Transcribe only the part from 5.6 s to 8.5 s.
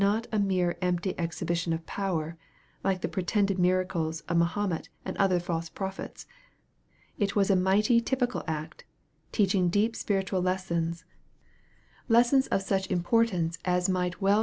prophets. It was a mighty typi cal